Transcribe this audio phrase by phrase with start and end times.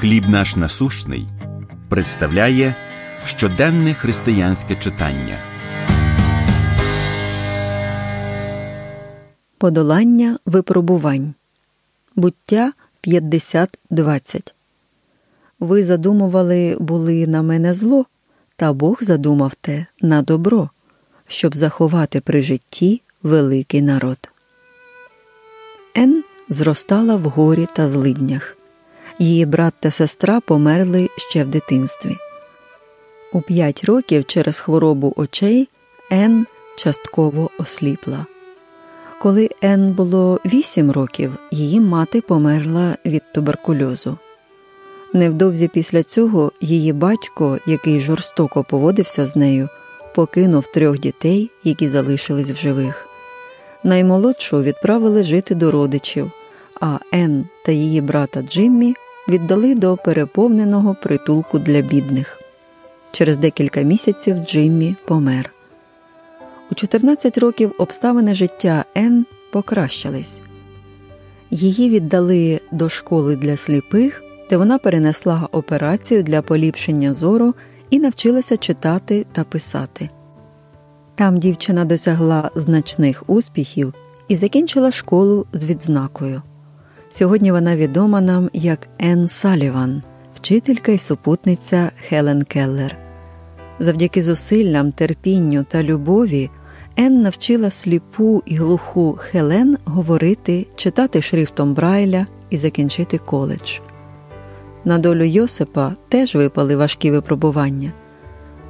[0.00, 1.26] Хліб наш насущний
[1.88, 2.74] представляє
[3.24, 5.38] щоденне християнське читання.
[9.58, 11.34] Подолання випробувань.
[12.16, 12.72] Буття
[13.04, 14.52] 50.20
[15.60, 18.06] Ви задумували були на мене зло,
[18.56, 20.70] та Бог задумав те на добро,
[21.26, 24.18] щоб заховати при житті великий народ.
[25.94, 28.57] Ен зростала в горі та злиднях.
[29.18, 32.16] Її брат та сестра померли ще в дитинстві.
[33.32, 35.68] У п'ять років через хворобу очей
[36.10, 36.46] Ен
[36.76, 38.26] частково осліпла.
[39.20, 44.18] Коли Ен було вісім років, її мати померла від туберкульозу.
[45.12, 49.68] Невдовзі після цього її батько, який жорстоко поводився з нею,
[50.14, 53.08] покинув трьох дітей, які залишились в живих.
[53.84, 56.30] Наймолодшу відправили жити до родичів,
[56.80, 58.94] а Ен та її брата Джиммі
[59.28, 62.40] віддали до переповненого притулку для бідних.
[63.10, 65.52] Через декілька місяців Джиммі помер.
[66.70, 70.40] У 14 років обставини життя Ен покращились.
[71.50, 77.54] Її віддали до школи для сліпих, де вона перенесла операцію для поліпшення зору
[77.90, 80.10] і навчилася читати та писати.
[81.14, 83.94] Там дівчина досягла значних успіхів
[84.28, 86.42] і закінчила школу з відзнакою.
[87.10, 90.02] Сьогодні вона відома нам як Ен Саліван,
[90.34, 92.96] вчителька і супутниця Хелен Келлер.
[93.78, 96.50] Завдяки зусиллям, терпінню та любові
[96.96, 103.78] Ен навчила сліпу і глуху Хелен говорити, читати шрифтом Брайля і закінчити коледж.
[104.84, 107.92] На долю Йосипа теж випали важкі випробування.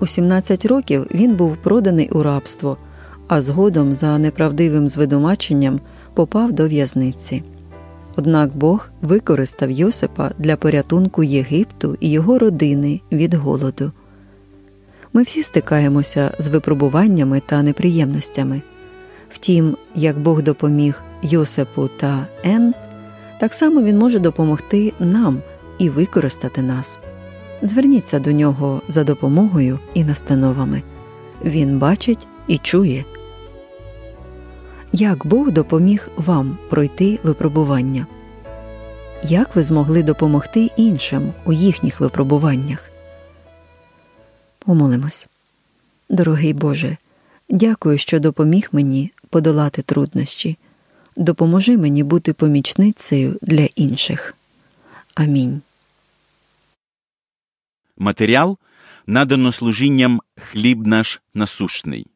[0.00, 2.76] У 17 років він був проданий у рабство,
[3.28, 5.80] а згодом за неправдивим звидомаченням
[6.14, 7.42] попав до в'язниці.
[8.16, 13.92] Однак Бог використав Йосипа для порятунку Єгипту і його родини від голоду.
[15.12, 18.62] Ми всі стикаємося з випробуваннями та неприємностями.
[19.30, 22.74] Втім, як Бог допоміг Йосипу та Ен,
[23.40, 25.38] так само він може допомогти нам
[25.78, 26.98] і використати нас.
[27.62, 30.82] Зверніться до нього за допомогою і настановами.
[31.44, 33.04] Він бачить і чує.
[34.98, 38.06] Як Бог допоміг вам пройти випробування?
[39.22, 42.90] Як ви змогли допомогти іншим у їхніх випробуваннях?
[44.58, 45.28] Помолимось.
[46.08, 46.96] Дорогий Боже,
[47.48, 50.58] дякую, що допоміг мені подолати труднощі.
[51.16, 54.34] Допоможи мені бути помічницею для інших.
[55.14, 55.60] Амінь.
[57.98, 58.58] Матеріал
[59.06, 62.06] надано служінням хліб наш насущний.